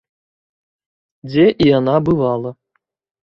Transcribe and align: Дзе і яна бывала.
Дзе 1.29 1.45
і 1.65 1.69
яна 1.79 1.95
бывала. 2.09 2.55